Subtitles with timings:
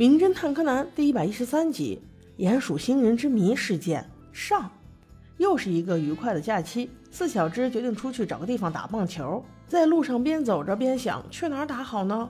[0.00, 2.00] 名侦探柯南第一百一十三集
[2.42, 4.00] 《鼹鼠星人之谜事件》
[4.32, 4.70] 上，
[5.36, 6.88] 又是一个愉快的假期。
[7.10, 12.26] 四小只决定出去找个地方打棒球，在路上边走着边想去哪儿打好呢？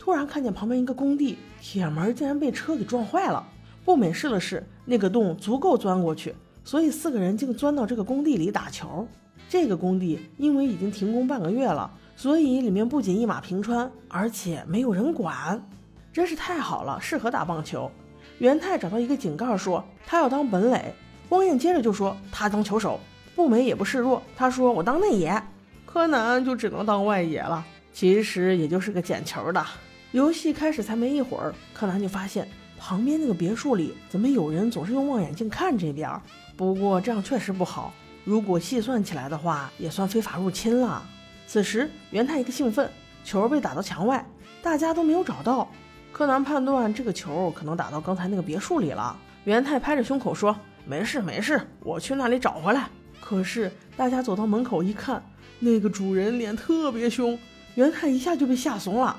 [0.00, 3.46] 突然看见旁边一个工地，铁门竟然被车给撞坏了。
[3.84, 9.06] 步美试了试，那个洞足够钻过去，所以四个人竟钻到这个工地里打球。
[9.48, 15.64] 这个工地因为已经停工半个月了，所以里面不仅一马平川，而且没有人管，
[16.12, 17.90] 真是太好了，适合打棒球。
[18.38, 20.94] 元太找到一个井盖，说他要当本垒。
[21.28, 23.00] 光彦接着就说他当球手。
[23.34, 25.42] 不美也不示弱，他说我当内野。
[25.86, 29.64] 柯南就只能当外野了，其实也就是个捡球的。
[30.10, 32.46] 游戏开始才没一会儿，柯南就发现
[32.78, 36.10] 旁边那个别墅里怎么有人总是用望远镜看这边。
[36.58, 37.92] 不过这样确实不好，
[38.24, 41.02] 如果细算起来的话，也算非法入侵了。
[41.46, 42.90] 此时元太一个兴奋，
[43.24, 44.22] 球被打到墙外，
[44.62, 45.70] 大家都没有找到。
[46.12, 49.16] 柯南判断这个球可能打到刚才那个别墅里了。
[49.44, 50.54] 元太拍着胸口说
[50.86, 52.88] ：“没事没事，我去那里找回来。”
[53.20, 55.22] 可是大家走到门口一看，
[55.58, 57.36] 那个主人脸特别凶，
[57.76, 59.16] 元太一下就被吓怂了。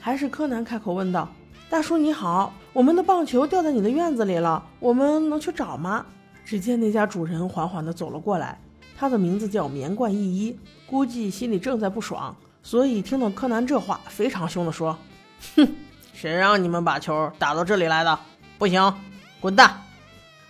[0.00, 1.28] 还是柯南开口问道
[1.68, 6.06] ：“大叔你好，我们的棒球掉在你的院子里了，我们能去找吗？”
[6.42, 8.58] 只见那家主人缓缓地走了过来，
[8.96, 14.98] 他的名字叫棉冠一一，估计心里正在不爽，所以听到柯南这话，非常凶地说
[15.54, 15.68] ：“哼，
[16.20, 18.18] 谁让你们把球打到这里来的？
[18.58, 18.92] 不行，
[19.40, 19.74] 滚蛋！”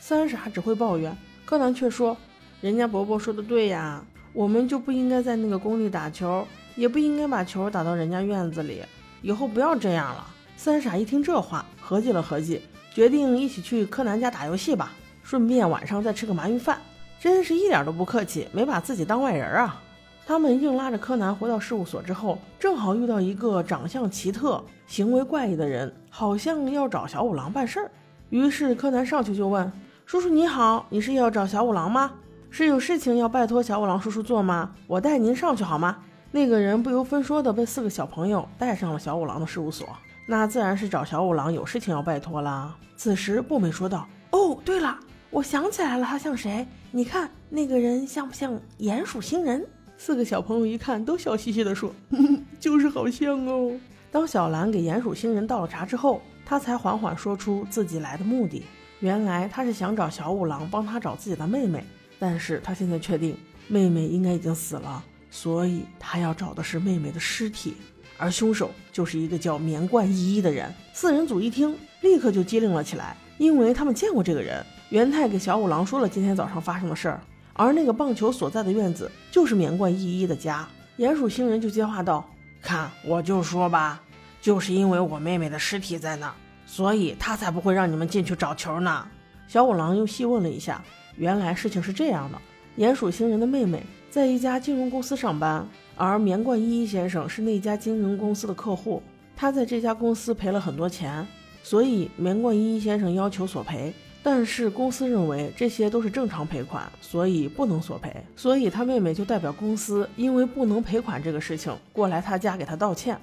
[0.00, 2.16] 三傻只会抱怨，柯南却说
[2.62, 4.02] ：“人家伯伯说的对呀，
[4.32, 8.82] 我们就不应该在那个工地打球，也不应该把球打到人家院子里。”
[9.20, 10.26] 以后不要这样了。
[10.56, 12.62] 三傻一听这话，合计了合计，
[12.94, 16.80] 决定一起去柯南家打游戏吧，顺便晚上再吃个鳗鱼饭。
[17.20, 19.82] 真是一点都不客气，没把自己当外人啊！
[20.28, 27.90] 他们硬拉着柯南回到事务所之后，正好遇到一个长相奇特、行为怪异的人，好像要找小五郎办事儿。
[28.28, 29.72] 于是柯南上去就问
[30.04, 32.12] ：“叔叔你好，你是要找小五郎吗？
[32.50, 34.74] 是有事情要拜托小五郎叔叔做吗？
[34.86, 35.96] 我带您上去好吗？”
[36.30, 39.88] 那个人不由分说的被四个小朋友带上了小五郎的事务所，
[40.26, 42.76] 那自然是找小五郎有事情要拜托啦。
[42.98, 44.94] 此时步美说道：“哦，对了，
[45.30, 46.68] 我想起来了，他像谁？
[46.90, 49.66] 你看那个人像不像鼹鼠星人？”
[50.00, 51.92] 四个小朋友一看，都笑嘻嘻的说：
[52.60, 53.72] “就是好像哦。”
[54.12, 58.62] 当小兰给鼹鼠星人倒了茶之后，他才缓缓说出自己来的目的。
[59.00, 61.84] 原来他是想找小五郎帮他找自己的妹妹，
[62.16, 65.04] 但是他现在确定妹妹应该已经死了。
[65.30, 67.74] 所以他要找的是妹妹的尸体，
[68.16, 70.72] 而凶手就是一个叫棉冠一一的人。
[70.94, 74.64] 四人组一听，立刻就机灵了起来，因为他们见过这个人。
[74.90, 77.20] 元太给小五郎说了今天早上发生的事儿，
[77.58, 80.66] 而那个棒球所在的院子就是棉冠一一的家。
[80.96, 82.24] 鼹鼠星人就接话道
[82.62, 84.00] ：“看，我就说吧，
[84.40, 86.34] 就是因为我妹妹的尸体在那儿，
[86.66, 89.04] 所以他才不会让你们进去找球呢。”
[89.48, 90.80] 小五郎又细问了一下，
[91.16, 92.38] 原来事情是这样的：
[92.78, 93.82] 鼹鼠星人的妹妹。
[94.08, 99.02] 在一家金融公司上班，而棉冠一一先生是那家金融公司的客户。
[99.36, 101.26] 他在这家公司赔了很多钱，
[101.62, 103.92] 所以棉冠一一先生要求索赔。
[104.30, 108.14] 但是公司认为这些都是正常赔款，所以不能索赔。
[108.36, 113.18] 所以他妹妹就代表公司，因为不能赔款这个事情过来他家给他道歉。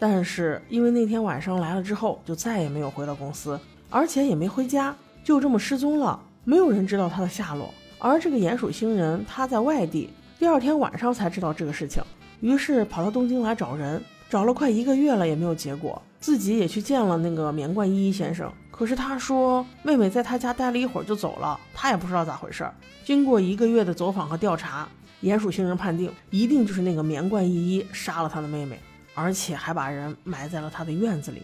[0.00, 3.56] 但是因为那天晚上来了之后，就再也没有回到公司，
[3.88, 4.92] 而且也没回家，
[5.22, 7.72] 就这么失踪了，没有人知道他的下落。
[8.00, 10.10] 而这个鼹鼠星人他在外地，
[10.40, 12.02] 第二天晚上才知道这个事情，
[12.40, 22.68] 于是跑到东京来找人，找了快一个月了也没有结果，自己也去见了那个棉冠一一先生，可是他说妹妹在他家待了一会儿就走了，他也不知道咋回事。
[23.04, 24.88] 经过一个月的走访和调查，
[25.22, 28.80] 鼹鼠星人判定一定就是那个棉冠一一杀了他的妹妹，
[29.14, 31.42] 而且还把人埋在了他的院子里。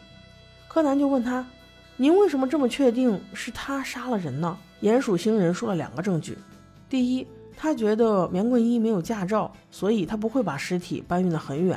[0.66, 1.46] 柯南就问他。
[2.00, 4.56] 您为什么这么确定是他杀了人呢？
[4.82, 6.38] 鼹鼠星人说了两个证据：
[6.88, 7.26] 第一，
[7.56, 11.76] 他觉得棉冠一没有驾照，所以他不会把尸体搬运得很远；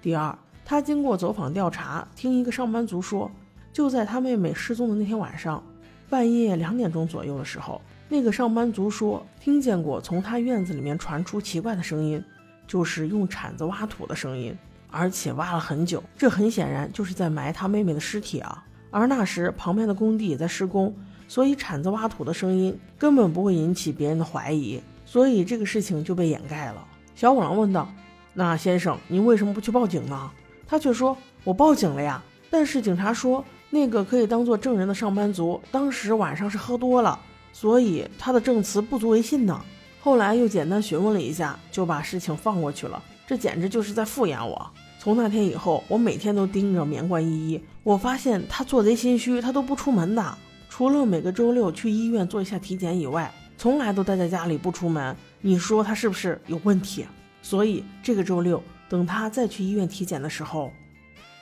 [0.00, 0.34] 第二，
[0.64, 3.30] 他经过走访调查，听一个上班族说，
[3.74, 5.60] 就在他妹妹失踪的那天晚上，
[6.08, 12.22] 半夜两点钟左右的时候，那个上班族说听见过从他院子里面传出奇怪的声音，
[12.68, 14.56] 就是用铲子挖土的声音，
[14.92, 16.00] 而且挖了很久。
[16.16, 18.64] 这很显然就是在埋他妹妹的尸体啊。
[18.92, 20.94] 而那时旁边的工地也在施工，
[21.26, 26.86] 所以铲子挖土的声音根本不会引起别人的怀疑，所以这个事情就被掩盖了。
[27.16, 27.92] 小五郎问道
[28.34, 30.30] ：“那先生，您为什么不去报警呢？”
[30.64, 33.44] 他却说：“我报警了呀，但是警察说
[33.74, 37.18] 那个可以当做证人的上班族当时晚上是喝多了，
[37.52, 39.60] 所以他的证词不足为信呢。
[40.00, 43.02] 后来又简单询问了一下，就把事情放过去了。
[43.26, 47.60] 这简直就是在敷衍我。”从那天以后，我每天都盯着棉冠依依。
[47.82, 50.38] 我发现他做贼心虚，他都不出门的，
[50.68, 55.16] 除了每个周六去医院做一下体检以外，从来都待在家里不出门。
[55.40, 57.04] 你说他是不是有问题？
[57.42, 60.70] 所以这个周六，等他再去医院体检的时候，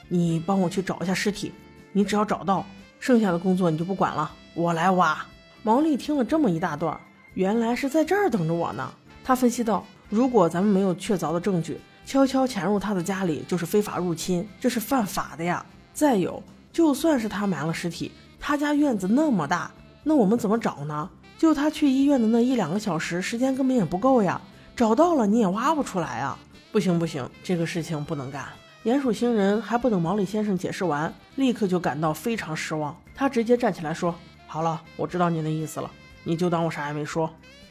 [0.09, 1.51] 你帮我去找一下尸体。
[1.93, 2.65] 你只要找到，
[2.99, 5.17] 剩下的工作你就不管了，我来挖。
[5.61, 6.99] 毛利听了这么一大段，
[7.35, 8.91] 原来是在这儿等着我呢。
[9.23, 15.65] 他分析道：如果咱们没有确凿的证据，悄悄潜入他的家里就是非法入侵，这是犯法的呀。
[15.93, 16.43] 再有，
[16.73, 19.71] 就算是他埋了尸体，他家院子那么大，
[20.03, 21.09] 那我们怎么找呢？
[21.37, 24.41] 就他去医院的那一两个小时，时间根本也不够呀。
[24.75, 26.37] 找到了你也挖不出来啊！
[26.71, 28.45] 不行不行，这个事情不能干。
[28.83, 32.93] 鼹鼠星人还不等毛利先生解释完，立刻就感到非常失望。
[33.15, 34.13] 他直接站起来说
[34.45, 35.89] ：“好了，我知道您的意思了，
[36.25, 37.29] 你就当我啥也没说。”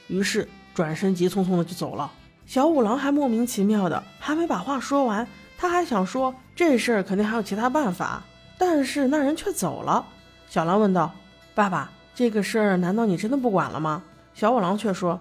[0.09, 2.11] 于是转身急匆匆的就走了。
[2.47, 5.29] 小五郎还莫名其妙的，还没把话说完，
[5.59, 8.23] 他还想说这事儿肯定还有其他办法，
[8.57, 10.07] 但是那人却走了。
[10.49, 11.13] 小狼问道
[11.55, 15.21] ：“爸爸，这个事儿难道你真的不管了吗？”小五郎却说：“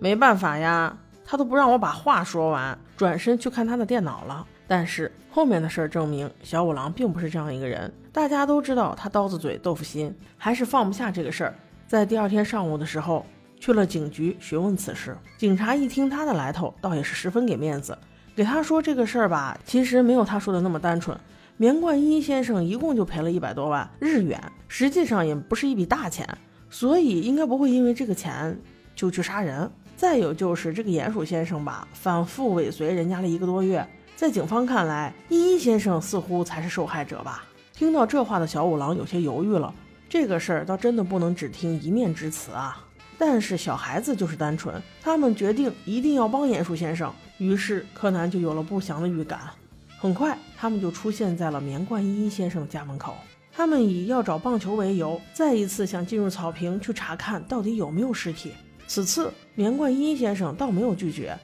[0.00, 4.44] 没办法呀，他都不让我把话说完，转身去看他的电脑了。
[4.68, 7.92] 但是后面的事儿证明，小五郎并不是这样一个人。
[8.12, 11.54] 大家都知道他刀子嘴豆腐心，还是放不下这个事儿。
[11.88, 13.26] 在第二天上午的时候。”
[13.60, 17.98] 去了警局询问此事，警察一听他的来头，倒也是十分给面子，
[18.36, 21.18] 给他说这个事儿吧，其实没有他说的那么单纯。
[21.56, 26.24] 棉冠一先生一共就赔了一百多万日元，实际上也不是一笔大钱，
[26.70, 28.56] 所以应该不会因为这个钱
[28.94, 29.68] 就去杀人。
[29.96, 33.84] 再有就是这个鼹鼠先生吧，反复尾随人家了一个多月，
[34.18, 37.44] 在警方看来，一一先生似乎才是受害者吧。
[37.72, 39.72] 听到这话的小五郎有些犹豫了，
[40.08, 42.84] 这个事儿倒真的不能只听一面之词啊。
[43.16, 47.14] 但是小孩子就是单纯，他们决定一定要帮鼹鼠先生。
[47.36, 49.38] 于是柯南就有了不祥的预感。
[50.00, 53.14] 很快，他们就出现在了棉冠一先生的家门口。
[53.52, 58.52] 他们以要找棒球为由，再一次想进入草坪去查看到底有没有尸体。
[58.88, 61.38] 此次棉冠一先生倒没有拒绝，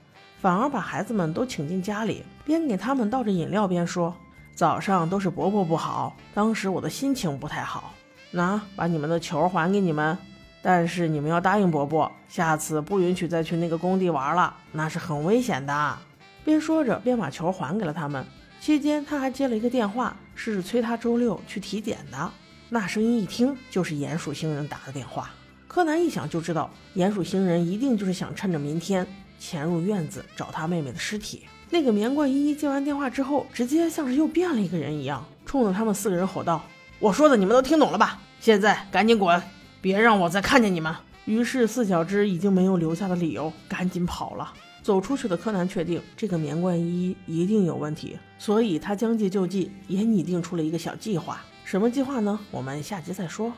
[0.44, 4.14] 反而把孩子们都请进家里，边给他们倒着饮料边说
[4.54, 7.94] ：“早上都是伯伯不好，当时我的心情不太好。
[8.30, 10.18] 那，把你们的球还给你们。”
[10.60, 15.98] 但是你们要答应伯伯，下次不允许再去那个工地玩了，那是很危险的。
[16.44, 18.22] 边说着边把球还给了他们。
[18.60, 22.30] 期间他还接了一个电话，是催他周六去体检的。
[22.68, 25.30] 那声音一听就是鼹鼠星人打的电话。
[25.66, 29.06] 柯南一想就知道，鼹鼠星人一定就是想趁着明天
[29.38, 31.44] 潜入院子找他妹妹的尸体。
[31.70, 36.64] 那个棉冠一接完电话之后，直接像是又变了一个人一样，冲着他们四个人吼道
[37.00, 38.20] ：“我说的你们都听懂了吧？
[38.40, 39.42] 现在赶紧滚！”
[39.80, 40.94] 别让我再看见你们！
[41.24, 44.52] 于是四小只已经没有留下的理由，赶紧跑了。
[44.82, 51.42] 走出去的柯南确定这个棉冠一一定有问题，所以他将计就计，也拟定出了一个小计划。
[51.64, 52.38] 什么计划呢？
[52.50, 53.52] 我们下集再说。